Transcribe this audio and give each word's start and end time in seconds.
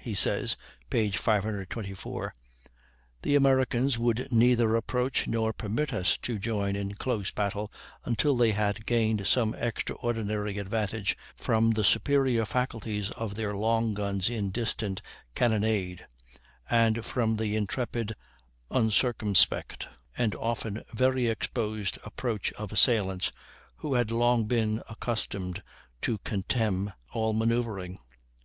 He 0.00 0.16
says 0.16 0.56
(p. 0.90 1.12
524): 1.12 2.34
"The 3.22 3.36
Americans 3.36 3.96
would 4.00 4.26
neither 4.32 4.74
approach 4.74 5.28
nor 5.28 5.52
permit 5.52 5.92
us 5.92 6.16
to 6.22 6.40
join 6.40 6.74
in 6.74 6.94
close 6.96 7.30
battle 7.30 7.70
until 8.04 8.36
they 8.36 8.50
had 8.50 8.84
gained 8.84 9.28
some 9.28 9.54
extraordinary 9.54 10.58
advantage 10.58 11.16
from 11.36 11.70
the 11.70 11.84
superior 11.84 12.44
faculties 12.44 13.12
of 13.12 13.36
their 13.36 13.54
long 13.56 13.94
guns 13.94 14.28
in 14.28 14.50
distant 14.50 15.02
cannonade, 15.36 16.04
and 16.68 17.04
from 17.06 17.36
the 17.36 17.54
intrepid, 17.54 18.16
uncircumspect, 18.72 19.86
and 20.18 20.34
often 20.34 20.82
very 20.92 21.28
exposed 21.28 21.96
approach 22.04 22.52
of 22.54 22.72
assailants 22.72 23.30
who 23.76 23.94
had 23.94 24.10
long 24.10 24.46
been 24.46 24.82
accustomed 24.90 25.62
to 26.02 26.18
contemn 26.24 26.92
all 27.12 27.32
manoeuvring. 27.32 28.00